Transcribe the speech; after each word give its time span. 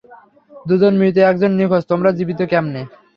দুজন 0.65 0.93
মৃত, 0.95 1.15
একজন 1.23 1.51
নিখোঁজ, 1.53 1.83
তোমারা 1.89 2.11
জীবিত, 2.17 2.39
কেমনে? 2.51 2.81